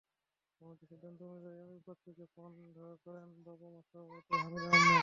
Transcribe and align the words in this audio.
কমিটির 0.61 0.87
সিদ্ধান্ত 0.91 1.19
অনুযায়ী 1.23 1.57
আইয়ুব 1.59 1.83
বাচ্চুকে 1.87 2.25
ফোন 2.33 2.51
করেন 3.05 3.29
বামবা 3.45 3.81
সভাপতি 3.89 4.33
হামিন 4.41 4.63
আহমেদ। 4.67 4.99